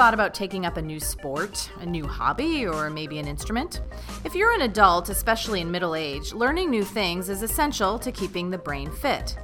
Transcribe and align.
thought 0.00 0.14
about 0.14 0.32
taking 0.32 0.64
up 0.64 0.78
a 0.78 0.82
new 0.82 0.98
sport, 0.98 1.70
a 1.80 1.84
new 1.84 2.06
hobby, 2.06 2.66
or 2.66 2.88
maybe 2.88 3.18
an 3.18 3.28
instrument? 3.28 3.82
If 4.24 4.34
you're 4.34 4.54
an 4.54 4.62
adult, 4.62 5.10
especially 5.10 5.60
in 5.60 5.70
middle 5.70 5.94
age, 5.94 6.32
learning 6.32 6.70
new 6.70 6.84
things 6.84 7.28
is 7.28 7.42
essential 7.42 7.98
to 7.98 8.10
keeping 8.10 8.48
the 8.48 8.56
brain 8.56 8.90
fit. 8.90 9.36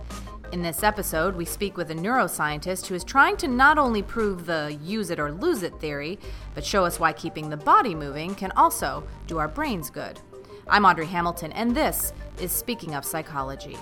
In 0.53 0.63
this 0.63 0.83
episode, 0.83 1.37
we 1.37 1.45
speak 1.45 1.77
with 1.77 1.91
a 1.91 1.95
neuroscientist 1.95 2.87
who 2.87 2.95
is 2.95 3.05
trying 3.05 3.37
to 3.37 3.49
not 3.49 3.77
only 3.77 4.01
prove 4.01 4.47
the 4.47 4.79
use 4.83 5.11
it 5.11 5.21
or 5.21 5.31
lose 5.31 5.63
it 5.63 5.79
theory, 5.79 6.19
but 6.55 6.65
show 6.65 6.87
us 6.87 6.99
why 6.99 7.13
keeping 7.13 7.51
the 7.51 7.59
body 7.59 7.95
moving 7.95 8.35
can 8.35 8.51
also 8.53 9.07
do 9.27 9.37
our 9.37 9.49
brains 9.49 9.91
good. 9.91 10.19
I'm 10.69 10.87
Audrey 10.87 11.05
Hamilton, 11.05 11.53
and 11.53 11.77
this 11.77 12.15
is 12.41 12.51
Speaking 12.51 12.95
of 12.95 13.05
Psychology. 13.05 13.77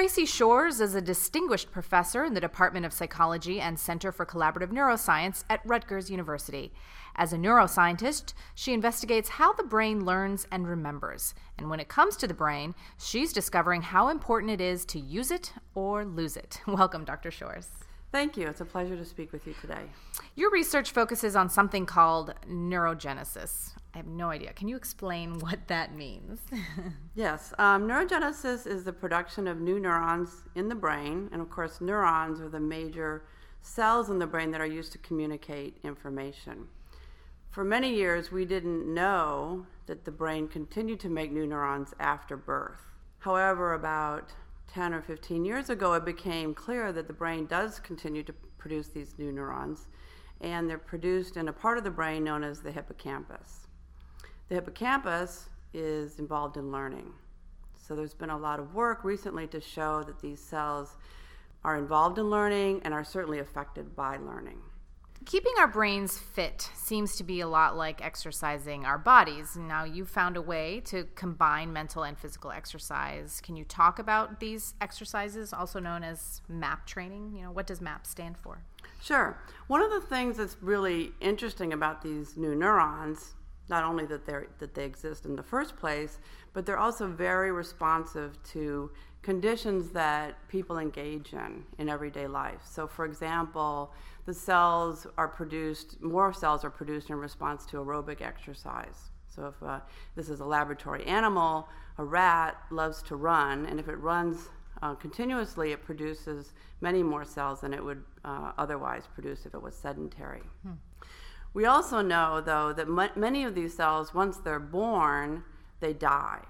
Tracey 0.00 0.24
Shors 0.24 0.80
is 0.80 0.94
a 0.94 1.02
distinguished 1.02 1.70
professor 1.70 2.24
in 2.24 2.32
the 2.32 2.40
Department 2.40 2.86
of 2.86 2.92
Psychology 2.94 3.60
and 3.60 3.78
Center 3.78 4.10
for 4.10 4.24
Collaborative 4.24 4.72
Neuroscience 4.72 5.44
at 5.50 5.60
Rutgers 5.66 6.08
University. 6.08 6.72
As 7.16 7.34
a 7.34 7.36
neuroscientist, 7.36 8.32
she 8.54 8.72
investigates 8.72 9.28
how 9.28 9.52
the 9.52 9.62
brain 9.62 10.06
learns 10.06 10.46
and 10.50 10.66
remembers. 10.66 11.34
And 11.58 11.68
when 11.68 11.80
it 11.80 11.90
comes 11.90 12.16
to 12.16 12.26
the 12.26 12.32
brain, 12.32 12.74
she's 12.98 13.34
discovering 13.34 13.82
how 13.82 14.08
important 14.08 14.52
it 14.52 14.60
is 14.62 14.86
to 14.86 14.98
use 14.98 15.30
it 15.30 15.52
or 15.74 16.06
lose 16.06 16.34
it. 16.34 16.62
Welcome, 16.66 17.04
Dr. 17.04 17.30
Shors. 17.30 17.68
Thank 18.10 18.38
you. 18.38 18.46
It's 18.46 18.62
a 18.62 18.64
pleasure 18.64 18.96
to 18.96 19.04
speak 19.04 19.32
with 19.32 19.46
you 19.46 19.54
today. 19.60 19.82
Your 20.34 20.50
research 20.50 20.92
focuses 20.92 21.36
on 21.36 21.50
something 21.50 21.84
called 21.84 22.32
neurogenesis. 22.50 23.74
I 23.94 23.98
have 23.98 24.06
no 24.06 24.30
idea. 24.30 24.52
Can 24.52 24.68
you 24.68 24.76
explain 24.76 25.38
what 25.40 25.66
that 25.68 25.94
means? 25.94 26.40
yes. 27.14 27.52
Um, 27.58 27.88
neurogenesis 27.88 28.66
is 28.66 28.84
the 28.84 28.92
production 28.92 29.46
of 29.48 29.60
new 29.60 29.80
neurons 29.80 30.48
in 30.54 30.68
the 30.68 30.74
brain. 30.74 31.28
And 31.32 31.40
of 31.40 31.50
course, 31.50 31.80
neurons 31.80 32.40
are 32.40 32.48
the 32.48 32.60
major 32.60 33.24
cells 33.62 34.08
in 34.08 34.18
the 34.18 34.26
brain 34.26 34.50
that 34.52 34.60
are 34.60 34.66
used 34.66 34.92
to 34.92 34.98
communicate 34.98 35.78
information. 35.84 36.68
For 37.50 37.64
many 37.64 37.92
years, 37.92 38.30
we 38.30 38.44
didn't 38.44 38.92
know 38.92 39.66
that 39.86 40.04
the 40.04 40.12
brain 40.12 40.46
continued 40.46 41.00
to 41.00 41.08
make 41.08 41.32
new 41.32 41.46
neurons 41.46 41.92
after 41.98 42.36
birth. 42.36 42.80
However, 43.18 43.74
about 43.74 44.32
10 44.72 44.94
or 44.94 45.02
15 45.02 45.44
years 45.44 45.68
ago, 45.68 45.94
it 45.94 46.04
became 46.04 46.54
clear 46.54 46.92
that 46.92 47.08
the 47.08 47.12
brain 47.12 47.46
does 47.46 47.80
continue 47.80 48.22
to 48.22 48.32
produce 48.56 48.88
these 48.88 49.18
new 49.18 49.32
neurons, 49.32 49.88
and 50.40 50.70
they're 50.70 50.78
produced 50.78 51.36
in 51.36 51.48
a 51.48 51.52
part 51.52 51.76
of 51.76 51.82
the 51.82 51.90
brain 51.90 52.22
known 52.22 52.44
as 52.44 52.60
the 52.60 52.70
hippocampus. 52.70 53.66
The 54.50 54.56
hippocampus 54.56 55.48
is 55.72 56.18
involved 56.18 56.56
in 56.56 56.72
learning. 56.72 57.12
So 57.86 57.94
there's 57.94 58.14
been 58.14 58.30
a 58.30 58.36
lot 58.36 58.58
of 58.58 58.74
work 58.74 59.04
recently 59.04 59.46
to 59.46 59.60
show 59.60 60.02
that 60.02 60.20
these 60.20 60.40
cells 60.40 60.96
are 61.62 61.76
involved 61.76 62.18
in 62.18 62.30
learning 62.30 62.80
and 62.84 62.92
are 62.92 63.04
certainly 63.04 63.38
affected 63.38 63.94
by 63.94 64.16
learning. 64.16 64.58
Keeping 65.24 65.52
our 65.60 65.68
brains 65.68 66.18
fit 66.18 66.68
seems 66.74 67.14
to 67.14 67.22
be 67.22 67.40
a 67.40 67.46
lot 67.46 67.76
like 67.76 68.04
exercising 68.04 68.84
our 68.84 68.98
bodies. 68.98 69.56
Now, 69.56 69.84
you 69.84 70.04
found 70.04 70.36
a 70.36 70.42
way 70.42 70.80
to 70.86 71.06
combine 71.14 71.72
mental 71.72 72.02
and 72.02 72.18
physical 72.18 72.50
exercise. 72.50 73.40
Can 73.40 73.54
you 73.54 73.62
talk 73.62 74.00
about 74.00 74.40
these 74.40 74.74
exercises, 74.80 75.52
also 75.52 75.78
known 75.78 76.02
as 76.02 76.40
MAP 76.48 76.86
training? 76.86 77.36
You 77.36 77.44
know, 77.44 77.52
what 77.52 77.68
does 77.68 77.80
MAP 77.80 78.04
stand 78.04 78.36
for? 78.36 78.64
Sure. 79.00 79.38
One 79.68 79.80
of 79.80 79.92
the 79.92 80.00
things 80.00 80.38
that's 80.38 80.56
really 80.60 81.12
interesting 81.20 81.72
about 81.72 82.02
these 82.02 82.36
new 82.36 82.56
neurons, 82.56 83.34
not 83.70 83.84
only 83.84 84.04
that 84.06 84.26
they 84.26 84.40
that 84.58 84.74
they 84.74 84.84
exist 84.84 85.24
in 85.24 85.36
the 85.36 85.42
first 85.42 85.76
place, 85.76 86.18
but 86.52 86.66
they're 86.66 86.78
also 86.78 87.06
very 87.06 87.52
responsive 87.52 88.36
to 88.52 88.90
conditions 89.22 89.90
that 89.90 90.36
people 90.48 90.78
engage 90.78 91.32
in 91.32 91.64
in 91.78 91.88
everyday 91.88 92.26
life. 92.26 92.60
So, 92.64 92.86
for 92.86 93.04
example, 93.04 93.92
the 94.26 94.34
cells 94.34 95.06
are 95.16 95.28
produced, 95.28 96.02
more 96.02 96.32
cells 96.32 96.64
are 96.64 96.70
produced 96.70 97.10
in 97.10 97.16
response 97.16 97.64
to 97.66 97.76
aerobic 97.78 98.20
exercise. 98.20 99.10
So 99.28 99.46
if 99.46 99.62
uh, 99.62 99.80
this 100.16 100.28
is 100.28 100.40
a 100.40 100.44
laboratory 100.44 101.04
animal, 101.06 101.68
a 101.98 102.04
rat 102.04 102.56
loves 102.70 103.02
to 103.04 103.16
run, 103.16 103.66
and 103.66 103.78
if 103.78 103.88
it 103.88 103.96
runs 103.96 104.48
uh, 104.82 104.94
continuously, 104.94 105.72
it 105.72 105.84
produces 105.84 106.52
many 106.80 107.02
more 107.02 107.24
cells 107.24 107.60
than 107.60 107.72
it 107.72 107.84
would 107.84 108.02
uh, 108.24 108.52
otherwise 108.58 109.04
produce 109.14 109.46
if 109.46 109.54
it 109.54 109.62
was 109.62 109.74
sedentary. 109.74 110.42
Hmm. 110.62 110.72
We 111.52 111.64
also 111.64 112.00
know, 112.00 112.40
though, 112.40 112.72
that 112.72 112.86
m- 112.86 113.10
many 113.20 113.44
of 113.44 113.54
these 113.54 113.74
cells, 113.74 114.14
once 114.14 114.36
they're 114.38 114.60
born, 114.60 115.44
they 115.80 115.92
die. 115.92 116.42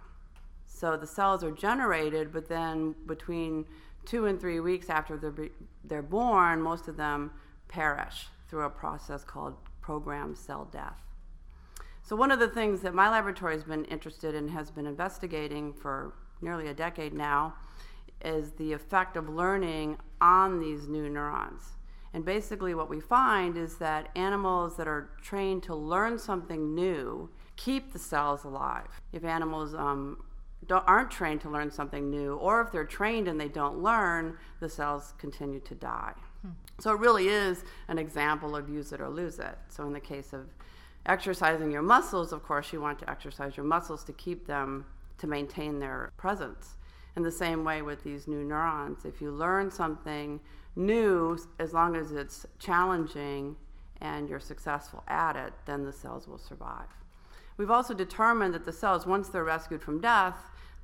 So 0.66 0.96
the 0.96 1.06
cells 1.06 1.42
are 1.42 1.50
generated, 1.50 2.32
but 2.32 2.48
then 2.48 2.94
between 3.06 3.66
two 4.04 4.26
and 4.26 4.40
three 4.40 4.60
weeks 4.60 4.90
after 4.90 5.16
they're, 5.16 5.30
be- 5.30 5.52
they're 5.84 6.02
born, 6.02 6.60
most 6.60 6.88
of 6.88 6.96
them 6.96 7.30
perish 7.68 8.28
through 8.48 8.64
a 8.64 8.70
process 8.70 9.24
called 9.24 9.54
programmed 9.80 10.36
cell 10.36 10.68
death. 10.70 11.00
So, 12.02 12.16
one 12.16 12.30
of 12.30 12.40
the 12.40 12.48
things 12.48 12.80
that 12.80 12.94
my 12.94 13.08
laboratory 13.08 13.54
has 13.54 13.64
been 13.64 13.84
interested 13.84 14.34
in, 14.34 14.48
has 14.48 14.70
been 14.70 14.86
investigating 14.86 15.72
for 15.72 16.14
nearly 16.40 16.68
a 16.68 16.74
decade 16.74 17.12
now, 17.12 17.54
is 18.24 18.52
the 18.52 18.72
effect 18.72 19.16
of 19.16 19.28
learning 19.28 19.96
on 20.20 20.60
these 20.60 20.88
new 20.88 21.08
neurons. 21.08 21.62
And 22.12 22.24
basically, 22.24 22.74
what 22.74 22.88
we 22.88 23.00
find 23.00 23.56
is 23.56 23.76
that 23.76 24.08
animals 24.16 24.76
that 24.76 24.88
are 24.88 25.10
trained 25.22 25.62
to 25.64 25.74
learn 25.74 26.18
something 26.18 26.74
new 26.74 27.30
keep 27.56 27.92
the 27.92 27.98
cells 27.98 28.44
alive. 28.44 28.88
If 29.12 29.24
animals 29.24 29.74
um, 29.74 30.24
aren't 30.70 31.10
trained 31.10 31.40
to 31.42 31.50
learn 31.50 31.70
something 31.70 32.10
new, 32.10 32.34
or 32.36 32.62
if 32.62 32.72
they're 32.72 32.84
trained 32.84 33.28
and 33.28 33.40
they 33.40 33.48
don't 33.48 33.82
learn, 33.82 34.36
the 34.60 34.68
cells 34.68 35.14
continue 35.18 35.60
to 35.60 35.74
die. 35.74 36.14
So 36.78 36.92
it 36.92 36.98
really 36.98 37.28
is 37.28 37.64
an 37.88 37.98
example 37.98 38.56
of 38.56 38.68
use 38.68 38.92
it 38.92 39.00
or 39.00 39.08
lose 39.08 39.38
it. 39.38 39.58
So 39.68 39.84
in 39.86 39.92
the 39.92 40.00
case 40.00 40.32
of 40.32 40.46
exercising 41.04 41.70
your 41.70 41.82
muscles, 41.82 42.32
of 42.32 42.42
course, 42.42 42.72
you 42.72 42.80
want 42.80 42.98
to 43.00 43.10
exercise 43.10 43.56
your 43.56 43.66
muscles 43.66 44.02
to 44.04 44.12
keep 44.14 44.46
them 44.46 44.86
to 45.18 45.26
maintain 45.26 45.78
their 45.78 46.10
presence. 46.16 46.76
In 47.16 47.22
the 47.22 47.30
same 47.30 47.64
way 47.64 47.82
with 47.82 48.04
these 48.04 48.28
new 48.28 48.44
neurons, 48.44 49.04
if 49.04 49.20
you 49.20 49.30
learn 49.30 49.70
something 49.70 50.40
new, 50.76 51.38
as 51.58 51.72
long 51.72 51.96
as 51.96 52.12
it's 52.12 52.46
challenging 52.58 53.56
and 54.00 54.28
you're 54.28 54.40
successful 54.40 55.02
at 55.08 55.36
it, 55.36 55.52
then 55.66 55.84
the 55.84 55.92
cells 55.92 56.28
will 56.28 56.38
survive. 56.38 56.86
We've 57.56 57.70
also 57.70 57.92
determined 57.92 58.54
that 58.54 58.64
the 58.64 58.72
cells, 58.72 59.06
once 59.06 59.28
they're 59.28 59.44
rescued 59.44 59.82
from 59.82 60.00
death, 60.00 60.38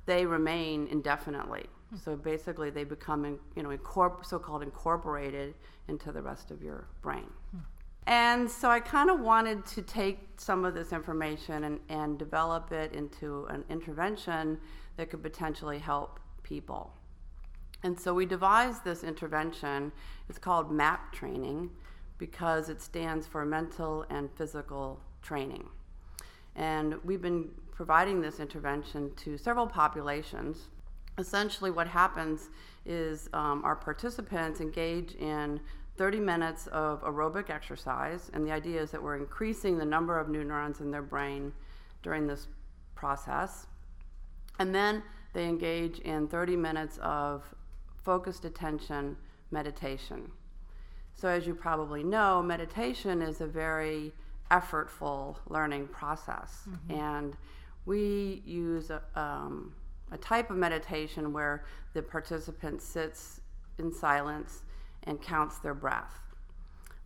they 0.05 0.25
remain 0.25 0.87
indefinitely. 0.87 1.65
Hmm. 1.89 1.97
So 1.97 2.15
basically, 2.15 2.69
they 2.69 2.83
become, 2.83 3.39
you 3.55 3.63
know, 3.63 3.69
incorpor- 3.69 4.25
so-called 4.25 4.61
incorporated 4.61 5.55
into 5.87 6.11
the 6.11 6.21
rest 6.21 6.51
of 6.51 6.61
your 6.61 6.87
brain. 7.01 7.29
Hmm. 7.51 7.59
And 8.07 8.49
so 8.49 8.69
I 8.69 8.79
kind 8.79 9.09
of 9.09 9.19
wanted 9.19 9.65
to 9.65 9.81
take 9.81 10.19
some 10.37 10.63
of 10.63 10.73
this 10.73 10.93
information 10.93 11.65
and, 11.65 11.79
and 11.89 12.17
develop 12.17 12.71
it 12.71 12.93
into 12.93 13.45
an 13.49 13.65
intervention 13.69 14.57
that 14.95 15.09
could 15.09 15.21
potentially 15.21 15.77
help 15.77 16.21
people. 16.41 16.93
And 17.83 17.99
so 17.99 18.13
we 18.13 18.25
devised 18.25 18.85
this 18.85 19.03
intervention. 19.03 19.91
It's 20.29 20.39
called 20.39 20.71
MAP 20.71 21.11
training 21.11 21.69
because 22.17 22.69
it 22.69 22.81
stands 22.81 23.27
for 23.27 23.45
mental 23.45 24.05
and 24.09 24.29
physical 24.35 25.01
training. 25.21 25.67
And 26.55 26.95
we've 27.03 27.21
been 27.21 27.49
providing 27.71 28.21
this 28.21 28.39
intervention 28.39 29.11
to 29.17 29.37
several 29.37 29.67
populations 29.67 30.69
essentially 31.17 31.71
what 31.71 31.87
happens 31.87 32.49
is 32.85 33.29
um, 33.33 33.63
our 33.63 33.75
participants 33.75 34.61
engage 34.61 35.15
in 35.15 35.59
30 35.97 36.19
minutes 36.19 36.67
of 36.67 37.01
aerobic 37.01 37.49
exercise, 37.49 38.29
and 38.33 38.45
the 38.45 38.51
idea 38.51 38.81
is 38.81 38.91
that 38.91 39.01
we're 39.01 39.17
increasing 39.17 39.77
the 39.77 39.85
number 39.85 40.19
of 40.19 40.29
new 40.29 40.43
neurons 40.43 40.79
in 40.79 40.91
their 40.91 41.01
brain 41.01 41.51
during 42.03 42.27
this 42.27 42.47
process. 42.95 43.65
And 44.59 44.73
then 44.73 45.03
they 45.33 45.45
engage 45.45 45.99
in 45.99 46.27
30 46.27 46.55
minutes 46.55 46.99
of 47.01 47.43
focused 48.03 48.45
attention 48.45 49.17
meditation. 49.51 50.31
So, 51.15 51.27
as 51.29 51.47
you 51.47 51.55
probably 51.55 52.03
know, 52.03 52.43
meditation 52.43 53.21
is 53.21 53.41
a 53.41 53.47
very 53.47 54.13
effortful 54.51 55.37
learning 55.49 55.87
process, 55.87 56.67
mm-hmm. 56.69 56.93
and 56.93 57.37
we 57.85 58.43
use 58.45 58.91
a, 58.91 59.01
um, 59.15 59.73
a 60.11 60.17
type 60.17 60.51
of 60.51 60.57
meditation 60.57 61.33
where 61.33 61.65
the 61.93 62.03
participant 62.03 62.81
sits 62.81 63.41
in 63.79 63.91
silence 63.91 64.63
and 65.07 65.19
counts 65.21 65.57
their 65.57 65.73
breath. 65.73 66.13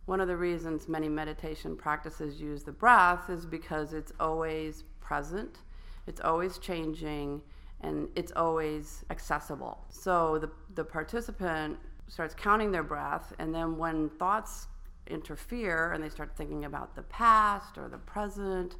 One 0.04 0.20
of 0.20 0.28
the 0.28 0.36
reasons 0.36 0.88
many 0.88 1.08
meditation 1.08 1.76
practices 1.76 2.40
use 2.40 2.64
the 2.64 2.72
breath 2.72 3.30
is 3.30 3.46
because 3.46 3.94
it's 3.94 4.12
always 4.18 4.82
present, 5.00 5.58
it's 6.06 6.20
always 6.20 6.58
changing, 6.58 7.40
and 7.80 8.08
it's 8.16 8.32
always 8.32 9.04
accessible. 9.10 9.84
So 9.88 10.38
the, 10.38 10.50
the 10.74 10.84
participant 10.84 11.78
starts 12.08 12.34
counting 12.34 12.72
their 12.72 12.82
breath, 12.82 13.32
and 13.38 13.54
then 13.54 13.78
when 13.78 14.10
thoughts 14.10 14.66
interfere 15.06 15.92
and 15.92 16.02
they 16.02 16.08
start 16.08 16.36
thinking 16.36 16.64
about 16.64 16.94
the 16.94 17.02
past 17.02 17.78
or 17.78 17.88
the 17.88 17.98
present 17.98 18.76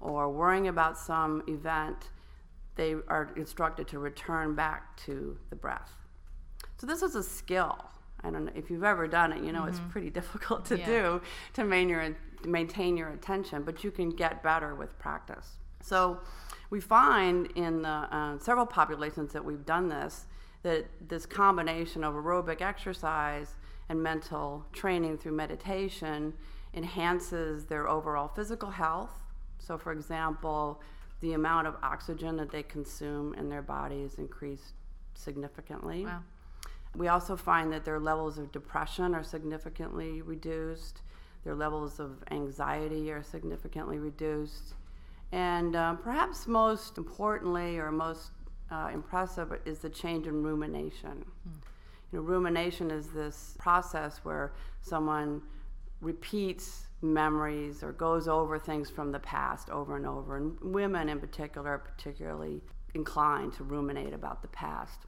or 0.00 0.30
worrying 0.30 0.68
about 0.68 0.96
some 0.96 1.42
event, 1.48 2.10
they 2.76 2.94
are 3.08 3.32
instructed 3.36 3.86
to 3.88 3.98
return 3.98 4.54
back 4.54 4.96
to 4.96 5.36
the 5.50 5.56
breath. 5.56 5.92
So 6.78 6.86
this 6.86 7.02
is 7.02 7.14
a 7.14 7.22
skill. 7.22 7.76
I 8.22 8.30
don't 8.30 8.44
know 8.44 8.52
if 8.54 8.70
you've 8.70 8.84
ever 8.84 9.06
done 9.06 9.32
it, 9.32 9.42
you 9.42 9.52
know 9.52 9.60
mm-hmm. 9.60 9.70
it's 9.70 9.80
pretty 9.90 10.10
difficult 10.10 10.64
to 10.66 10.78
yeah. 10.78 10.86
do 10.86 11.22
to 11.54 11.64
maintain 11.64 11.88
your, 11.88 12.16
maintain 12.44 12.96
your 12.96 13.08
attention, 13.10 13.62
but 13.62 13.84
you 13.84 13.90
can 13.90 14.10
get 14.10 14.42
better 14.42 14.74
with 14.74 14.98
practice. 14.98 15.56
So 15.82 16.20
we 16.70 16.80
find 16.80 17.46
in 17.56 17.82
the, 17.82 17.88
uh, 17.88 18.38
several 18.38 18.66
populations 18.66 19.32
that 19.32 19.44
we've 19.44 19.64
done 19.64 19.88
this 19.88 20.26
that 20.62 20.86
this 21.08 21.24
combination 21.24 22.04
of 22.04 22.14
aerobic 22.14 22.60
exercise 22.60 23.56
and 23.88 24.02
mental 24.02 24.64
training 24.72 25.16
through 25.18 25.32
meditation 25.32 26.34
enhances 26.74 27.64
their 27.64 27.88
overall 27.88 28.28
physical 28.28 28.70
health. 28.70 29.10
So, 29.58 29.78
for 29.78 29.92
example, 29.92 30.80
the 31.20 31.32
amount 31.32 31.66
of 31.66 31.76
oxygen 31.82 32.36
that 32.36 32.50
they 32.50 32.62
consume 32.62 33.34
in 33.34 33.48
their 33.48 33.62
bodies 33.62 34.14
increased 34.14 34.74
significantly. 35.14 36.04
Wow. 36.04 36.22
We 36.96 37.08
also 37.08 37.36
find 37.36 37.72
that 37.72 37.84
their 37.84 38.00
levels 38.00 38.38
of 38.38 38.50
depression 38.52 39.14
are 39.14 39.22
significantly 39.22 40.22
reduced, 40.22 41.02
their 41.44 41.54
levels 41.54 42.00
of 42.00 42.22
anxiety 42.30 43.10
are 43.12 43.22
significantly 43.22 43.98
reduced, 43.98 44.74
and 45.32 45.76
um, 45.76 45.98
perhaps 45.98 46.46
most 46.46 46.98
importantly 46.98 47.78
or 47.78 47.90
most 47.92 48.32
uh, 48.70 48.90
impressive 48.92 49.52
is 49.64 49.78
the 49.78 49.88
change 49.88 50.26
in 50.26 50.42
rumination. 50.42 51.24
Mm. 51.48 51.62
You 52.12 52.18
know, 52.18 52.24
rumination 52.24 52.90
is 52.90 53.08
this 53.08 53.56
process 53.58 54.18
where 54.24 54.52
someone 54.80 55.42
repeats 56.00 56.86
memories 57.02 57.82
or 57.82 57.92
goes 57.92 58.28
over 58.28 58.58
things 58.58 58.90
from 58.90 59.12
the 59.12 59.18
past 59.20 59.70
over 59.70 59.96
and 59.96 60.06
over. 60.06 60.36
And 60.36 60.58
women, 60.60 61.08
in 61.08 61.20
particular, 61.20 61.70
are 61.70 61.78
particularly 61.78 62.62
inclined 62.94 63.52
to 63.54 63.64
ruminate 63.64 64.12
about 64.12 64.42
the 64.42 64.48
past. 64.48 65.06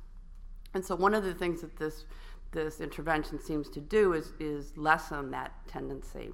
And 0.74 0.84
so, 0.84 0.94
one 0.94 1.14
of 1.14 1.24
the 1.24 1.34
things 1.34 1.60
that 1.60 1.76
this 1.76 2.04
this 2.52 2.80
intervention 2.80 3.40
seems 3.40 3.68
to 3.70 3.80
do 3.80 4.12
is 4.12 4.32
is 4.38 4.76
lessen 4.76 5.30
that 5.30 5.52
tendency, 5.68 6.30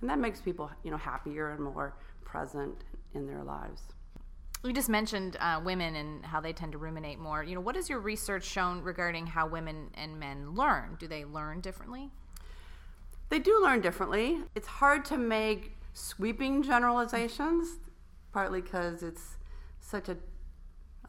and 0.00 0.10
that 0.10 0.18
makes 0.18 0.40
people 0.40 0.70
you 0.82 0.90
know 0.90 0.96
happier 0.96 1.50
and 1.50 1.62
more 1.62 1.94
present 2.24 2.84
in 3.14 3.26
their 3.26 3.42
lives. 3.42 3.82
You 4.62 4.74
just 4.74 4.90
mentioned 4.90 5.38
uh, 5.40 5.60
women 5.64 5.96
and 5.96 6.24
how 6.24 6.40
they 6.40 6.52
tend 6.52 6.72
to 6.72 6.78
ruminate 6.78 7.18
more. 7.18 7.42
You 7.42 7.54
know, 7.54 7.62
what 7.62 7.76
has 7.76 7.88
your 7.88 7.98
research 7.98 8.44
shown 8.44 8.82
regarding 8.82 9.26
how 9.26 9.46
women 9.46 9.88
and 9.94 10.20
men 10.20 10.54
learn? 10.54 10.96
Do 10.98 11.08
they 11.08 11.24
learn 11.24 11.60
differently? 11.60 12.10
They 13.30 13.38
do 13.38 13.62
learn 13.62 13.80
differently. 13.80 14.40
It's 14.54 14.66
hard 14.66 15.04
to 15.06 15.16
make 15.16 15.78
sweeping 15.94 16.62
generalizations, 16.62 17.78
partly 18.32 18.60
because 18.60 19.02
it's 19.02 19.38
such 19.80 20.08
a 20.10 20.16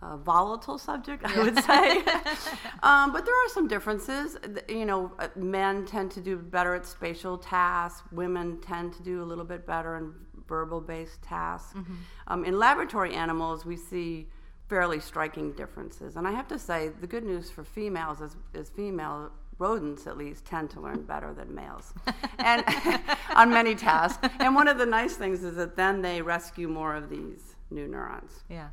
uh, 0.02 0.18
volatile 0.18 0.78
subject, 0.78 1.24
I 1.26 1.38
would 1.42 1.64
say. 1.64 1.98
um, 2.84 3.12
but 3.12 3.26
there 3.26 3.36
are 3.46 3.50
some 3.50 3.68
differences. 3.68 4.38
You 4.68 4.86
know, 4.86 5.12
uh, 5.20 5.28
men 5.36 5.86
tend 5.86 6.12
to 6.12 6.22
do 6.22 6.38
better 6.38 6.76
at 6.76 6.86
spatial 6.86 7.38
tasks. 7.38 8.02
Women 8.12 8.60
tend 8.62 8.94
to 8.94 9.04
do 9.04 9.22
a 9.22 9.26
little 9.26 9.46
bit 9.46 9.66
better 9.66 9.98
in 9.98 10.14
verbal-based 10.48 11.22
tasks. 11.22 11.74
Mm-hmm. 11.74 11.94
Um, 12.28 12.46
in 12.46 12.58
laboratory 12.58 13.14
animals, 13.14 13.66
we 13.66 13.78
see 13.78 14.28
fairly 14.68 15.00
striking 15.00 15.52
differences. 15.54 16.16
And 16.16 16.28
I 16.28 16.32
have 16.32 16.48
to 16.48 16.60
say, 16.60 16.90
the 17.00 17.08
good 17.08 17.24
news 17.24 17.50
for 17.50 17.64
females 17.64 18.22
is, 18.22 18.36
is 18.54 18.70
female 18.70 19.32
rodents 19.62 20.08
at 20.08 20.18
least 20.18 20.44
tend 20.46 20.72
to 20.72 20.82
learn 20.82 21.04
better 21.04 21.34
than 21.34 21.54
males 21.54 21.94
and 22.40 22.64
on 23.36 23.50
many 23.50 23.76
tasks 23.76 24.28
and 24.40 24.56
one 24.56 24.68
of 24.68 24.80
the 24.80 24.86
nice 24.86 25.16
things 25.16 25.44
is 25.44 25.56
that 25.56 25.76
then 25.76 26.02
they 26.02 26.20
rescue 26.20 26.68
more 26.68 26.96
of 26.96 27.12
these 27.12 27.56
new 27.70 27.88
neurons 27.88 28.44
yeah 28.50 28.70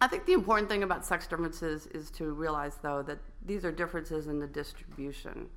I 0.00 0.06
think 0.06 0.24
the 0.24 0.32
important 0.32 0.68
thing 0.68 0.82
about 0.82 1.04
sex 1.04 1.26
differences 1.26 1.86
is 1.88 2.10
to 2.12 2.32
realize, 2.32 2.78
though, 2.82 3.02
that 3.02 3.18
these 3.44 3.64
are 3.64 3.72
differences 3.72 4.28
in 4.28 4.38
the 4.38 4.46
distribution. 4.46 5.48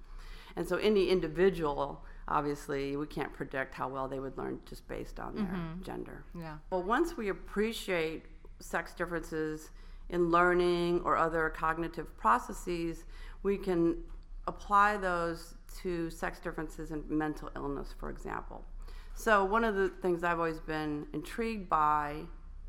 And 0.55 0.67
so, 0.67 0.77
any 0.77 1.09
individual, 1.09 2.03
obviously, 2.27 2.95
we 2.95 3.07
can't 3.07 3.33
predict 3.33 3.73
how 3.73 3.87
well 3.87 4.07
they 4.07 4.19
would 4.19 4.37
learn 4.37 4.59
just 4.65 4.87
based 4.87 5.19
on 5.19 5.35
their 5.35 5.45
mm-hmm. 5.45 5.81
gender. 5.81 6.25
Yeah. 6.37 6.57
But 6.69 6.85
once 6.85 7.15
we 7.15 7.29
appreciate 7.29 8.25
sex 8.59 8.93
differences 8.93 9.71
in 10.09 10.29
learning 10.29 11.01
or 11.05 11.17
other 11.17 11.49
cognitive 11.49 12.15
processes, 12.17 13.05
we 13.43 13.57
can 13.57 13.97
apply 14.47 14.97
those 14.97 15.55
to 15.81 16.09
sex 16.09 16.39
differences 16.39 16.91
in 16.91 17.03
mental 17.07 17.49
illness, 17.55 17.95
for 17.97 18.09
example. 18.09 18.63
So, 19.15 19.45
one 19.45 19.63
of 19.63 19.75
the 19.75 19.89
things 19.89 20.23
I've 20.23 20.39
always 20.39 20.59
been 20.59 21.07
intrigued 21.13 21.69
by 21.69 22.23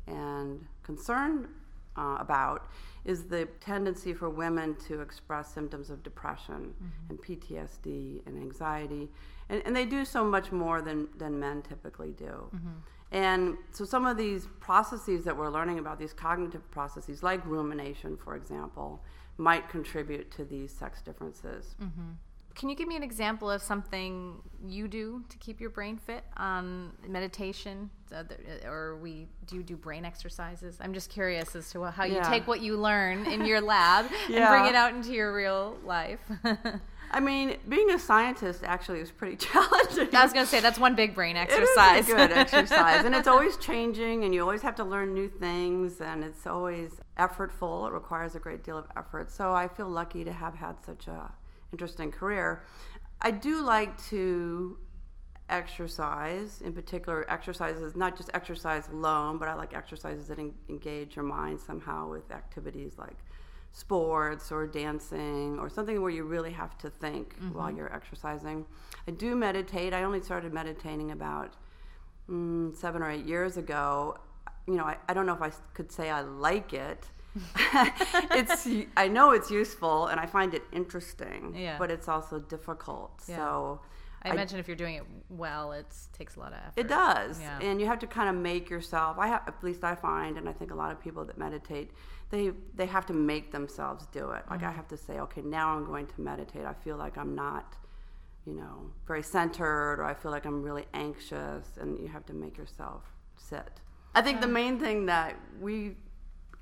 and 0.07 0.65
concerned 0.83 1.47
uh, 1.97 2.17
about 2.19 2.67
is 3.05 3.25
the 3.25 3.45
tendency 3.59 4.13
for 4.13 4.29
women 4.29 4.75
to 4.87 5.01
express 5.01 5.53
symptoms 5.53 5.89
of 5.89 6.03
depression 6.03 6.73
mm-hmm. 6.73 7.09
and 7.09 7.21
PTSD 7.21 8.25
and 8.25 8.37
anxiety. 8.37 9.09
And, 9.49 9.61
and, 9.65 9.75
they 9.75 9.85
do 9.85 10.03
so 10.03 10.25
much 10.25 10.51
more 10.51 10.81
than, 10.81 11.07
than 11.17 11.39
men 11.39 11.61
typically 11.61 12.11
do. 12.11 12.49
Mm-hmm. 12.55 12.69
And 13.11 13.57
so, 13.71 13.85
some 13.85 14.07
of 14.07 14.17
these 14.17 14.47
processes 14.59 15.23
that 15.25 15.37
we're 15.37 15.51
learning 15.51 15.77
about, 15.77 15.99
these 15.99 16.13
cognitive 16.13 16.69
processes, 16.71 17.21
like 17.21 17.45
rumination, 17.45 18.17
for 18.17 18.35
example, 18.35 19.03
might 19.37 19.69
contribute 19.69 20.31
to 20.31 20.43
these 20.43 20.71
sex 20.71 21.01
differences. 21.01 21.75
Mm-hmm. 21.81 22.11
Can 22.55 22.69
you 22.69 22.75
give 22.75 22.87
me 22.87 22.95
an 22.95 23.03
example 23.03 23.51
of 23.51 23.61
something 23.61 24.41
you 24.65 24.87
do 24.87 25.23
to 25.27 25.37
keep 25.37 25.59
your 25.59 25.69
brain 25.69 25.97
fit? 25.97 26.23
Um, 26.37 26.93
meditation, 27.05 27.89
or 28.65 28.97
we 29.01 29.27
do 29.45 29.57
you 29.57 29.63
do 29.63 29.75
brain 29.75 30.05
exercises? 30.05 30.77
I'm 30.79 30.93
just 30.93 31.09
curious 31.09 31.53
as 31.55 31.69
to 31.71 31.83
how 31.83 32.05
you 32.05 32.15
yeah. 32.15 32.29
take 32.29 32.47
what 32.47 32.61
you 32.61 32.77
learn 32.77 33.25
in 33.25 33.45
your 33.45 33.59
lab 33.59 34.05
yeah. 34.29 34.53
and 34.53 34.61
bring 34.61 34.73
it 34.73 34.75
out 34.75 34.93
into 34.93 35.11
your 35.11 35.35
real 35.35 35.77
life. 35.83 36.19
I 37.11 37.19
mean, 37.19 37.57
being 37.69 37.91
a 37.91 37.99
scientist 37.99 38.63
actually 38.63 38.99
is 38.99 39.11
pretty 39.11 39.35
challenging. 39.47 40.15
I 40.15 40.23
was 40.23 40.33
going 40.33 40.45
to 40.45 40.51
say 40.51 40.59
that's 40.59 40.79
one 40.79 40.95
big 40.95 41.13
brain 41.13 41.35
exercise. 41.35 42.07
It 42.07 42.07
is 42.07 42.13
a 42.13 42.15
good 42.15 42.31
exercise, 42.31 43.05
and 43.05 43.13
it's 43.13 43.27
always 43.27 43.57
changing, 43.57 44.23
and 44.23 44.33
you 44.33 44.41
always 44.41 44.61
have 44.61 44.75
to 44.75 44.83
learn 44.83 45.13
new 45.13 45.27
things, 45.27 46.01
and 46.01 46.23
it's 46.23 46.47
always 46.47 46.91
effortful. 47.17 47.87
It 47.87 47.93
requires 47.93 48.35
a 48.35 48.39
great 48.39 48.63
deal 48.63 48.77
of 48.77 48.85
effort. 48.97 49.29
So 49.29 49.53
I 49.53 49.67
feel 49.67 49.89
lucky 49.89 50.23
to 50.23 50.31
have 50.31 50.55
had 50.55 50.75
such 50.85 51.07
a 51.07 51.31
interesting 51.75 52.09
career. 52.09 52.63
I 53.19 53.31
do 53.31 53.61
like 53.61 54.01
to 54.11 54.77
exercise, 55.49 56.61
in 56.61 56.71
particular, 56.71 57.29
exercises, 57.29 57.97
not 57.97 58.15
just 58.15 58.29
exercise 58.33 58.87
alone, 58.87 59.37
but 59.37 59.49
I 59.49 59.55
like 59.55 59.73
exercises 59.73 60.27
that 60.29 60.39
en- 60.39 60.53
engage 60.69 61.17
your 61.17 61.25
mind 61.25 61.59
somehow 61.59 62.09
with 62.09 62.31
activities 62.31 62.93
like 62.97 63.17
sports 63.73 64.53
or 64.53 64.65
dancing 64.65 65.59
or 65.59 65.69
something 65.69 66.01
where 66.01 66.11
you 66.11 66.23
really 66.23 66.53
have 66.53 66.77
to 66.77 66.89
think 66.89 67.35
mm-hmm. 67.35 67.57
while 67.57 67.71
you're 67.75 67.93
exercising. 67.93 68.65
I 69.05 69.11
do 69.11 69.35
meditate. 69.35 69.93
I 69.93 70.03
only 70.03 70.21
started 70.21 70.53
meditating 70.53 71.11
about 71.11 71.55
mm, 72.29 72.73
seven 72.73 73.03
or 73.03 73.11
eight 73.11 73.25
years 73.25 73.57
ago. 73.57 74.17
You 74.65 74.75
know, 74.75 74.85
I, 74.85 74.95
I 75.09 75.13
don't 75.13 75.25
know 75.25 75.35
if 75.35 75.41
I 75.41 75.51
could 75.73 75.91
say 75.91 76.09
I 76.09 76.21
like 76.21 76.71
it 76.73 77.05
it's 78.31 78.67
I 78.95 79.07
know 79.07 79.31
it's 79.31 79.51
useful 79.51 80.07
and 80.07 80.19
I 80.19 80.25
find 80.25 80.53
it 80.53 80.63
interesting. 80.71 81.53
Yeah. 81.55 81.77
But 81.77 81.91
it's 81.91 82.07
also 82.07 82.39
difficult. 82.39 83.21
Yeah. 83.27 83.35
So 83.37 83.81
I, 84.25 84.29
I 84.29 84.33
imagine 84.33 84.59
if 84.59 84.67
you're 84.67 84.75
doing 84.75 84.95
it 84.95 85.03
well, 85.29 85.71
it 85.71 85.85
takes 86.17 86.35
a 86.35 86.39
lot 86.39 86.51
of 86.51 86.57
effort. 86.57 86.79
It 86.79 86.87
does, 86.87 87.39
yeah. 87.39 87.59
and 87.61 87.79
you 87.79 87.85
have 87.85 87.99
to 87.99 88.07
kind 88.07 88.29
of 88.29 88.35
make 88.35 88.69
yourself. 88.69 89.17
I 89.19 89.27
have, 89.27 89.43
at 89.47 89.63
least 89.63 89.83
I 89.83 89.93
find, 89.93 90.37
and 90.37 90.49
I 90.49 90.53
think 90.53 90.71
a 90.71 90.75
lot 90.75 90.91
of 90.91 90.99
people 90.99 91.23
that 91.25 91.37
meditate, 91.37 91.91
they 92.31 92.51
they 92.73 92.87
have 92.87 93.05
to 93.07 93.13
make 93.13 93.51
themselves 93.51 94.07
do 94.07 94.31
it. 94.31 94.43
Like 94.49 94.61
mm-hmm. 94.61 94.69
I 94.69 94.71
have 94.71 94.87
to 94.87 94.97
say, 94.97 95.19
okay, 95.19 95.41
now 95.41 95.75
I'm 95.75 95.85
going 95.85 96.07
to 96.07 96.21
meditate. 96.21 96.65
I 96.65 96.73
feel 96.73 96.97
like 96.97 97.17
I'm 97.17 97.35
not, 97.35 97.75
you 98.45 98.53
know, 98.53 98.89
very 99.05 99.21
centered, 99.21 99.99
or 99.99 100.05
I 100.05 100.15
feel 100.15 100.31
like 100.31 100.45
I'm 100.45 100.63
really 100.63 100.85
anxious, 100.93 101.77
and 101.79 101.99
you 101.99 102.07
have 102.07 102.25
to 102.27 102.33
make 102.33 102.57
yourself 102.57 103.03
sit. 103.37 103.81
I 104.15 104.21
think 104.21 104.39
the 104.39 104.47
main 104.47 104.79
thing 104.79 105.05
that 105.07 105.35
we 105.59 105.97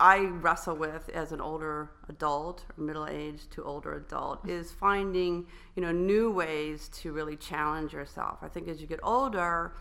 I 0.03 0.25
wrestle 0.25 0.75
with 0.75 1.07
as 1.13 1.31
an 1.31 1.39
older 1.39 1.89
adult 2.10 2.65
middle 2.75 3.07
aged 3.07 3.51
to 3.53 3.63
older 3.63 3.95
adult 3.95 4.45
is 4.45 4.69
finding 4.69 5.48
you 5.77 5.81
know 5.81 5.93
new 5.93 6.29
ways 6.29 6.89
to 6.95 7.13
really 7.13 7.38
challenge 7.38 7.93
yourself. 7.93 8.39
I 8.41 8.50
think 8.50 8.67
as 8.67 8.81
you 8.81 8.88
get 8.88 9.00
older, 9.01 9.75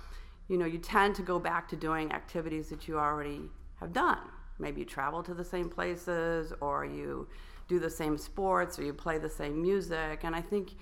you 0.47 0.59
know 0.59 0.65
you 0.65 0.79
tend 0.79 1.17
to 1.17 1.23
go 1.23 1.41
back 1.41 1.69
to 1.71 1.77
doing 1.77 2.13
activities 2.13 2.69
that 2.69 2.87
you 2.87 3.01
already 3.01 3.51
have 3.81 3.93
done. 3.93 4.21
Maybe 4.61 4.83
you 4.83 4.87
travel 4.87 5.25
to 5.25 5.35
the 5.35 5.43
same 5.43 5.69
places, 5.69 6.53
or 6.61 6.85
you 6.85 7.27
do 7.67 7.81
the 7.81 7.91
same 7.91 8.17
sports, 8.17 8.79
or 8.79 8.85
you 8.85 8.93
play 8.93 9.19
the 9.19 9.29
same 9.29 9.61
music. 9.61 10.21
And 10.23 10.37
I 10.37 10.41
think 10.41 10.77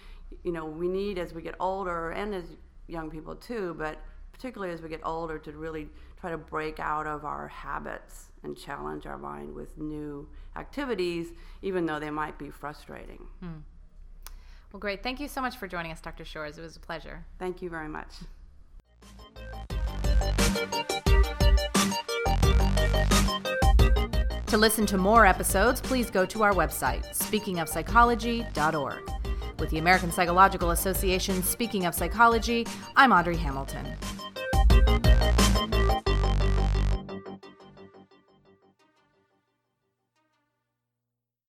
you 0.44 0.52
know 0.52 0.66
we 0.66 0.86
need 0.86 1.18
as 1.18 1.32
we 1.32 1.40
get 1.40 1.54
older, 1.58 2.10
and 2.10 2.34
as 2.34 2.44
young 2.88 3.10
people 3.10 3.36
too, 3.36 3.74
but 3.78 4.02
particularly 4.32 4.72
as 4.72 4.82
we 4.82 4.88
get 4.88 5.00
older, 5.04 5.38
to 5.38 5.52
really 5.52 5.88
try 6.20 6.30
to 6.30 6.38
break 6.38 6.80
out 6.80 7.06
of 7.06 7.24
our 7.24 7.48
habits 7.48 8.30
and 8.42 8.56
challenge 8.56 9.06
our 9.06 9.18
mind 9.18 9.54
with 9.54 9.76
new 9.78 10.28
activities, 10.56 11.28
even 11.62 11.86
though 11.86 11.98
they 11.98 12.10
might 12.10 12.38
be 12.38 12.50
frustrating. 12.50 13.26
Hmm. 13.40 13.58
Well, 14.72 14.80
great. 14.80 15.02
Thank 15.02 15.20
you 15.20 15.28
so 15.28 15.40
much 15.40 15.56
for 15.56 15.66
joining 15.66 15.90
us, 15.92 16.00
Dr. 16.00 16.24
Shors. 16.24 16.56
It 16.58 16.62
was 16.62 16.76
a 16.76 16.80
pleasure. 16.80 17.24
Thank 17.38 17.60
you 17.60 17.70
very 17.70 17.88
much. 17.88 18.14
To 24.46 24.56
listen 24.58 24.86
to 24.86 24.98
more 24.98 25.26
episodes, 25.26 25.80
please 25.80 26.10
go 26.10 26.26
to 26.26 26.42
our 26.42 26.52
website, 26.52 27.06
speakingofpsychology.org. 27.16 29.10
With 29.60 29.70
the 29.70 29.78
American 29.78 30.10
Psychological 30.10 30.70
Association 30.70 31.42
Speaking 31.42 31.86
of 31.86 31.94
Psychology, 31.94 32.66
I'm 32.96 33.12
Audrey 33.12 33.36
Hamilton. 33.36 33.86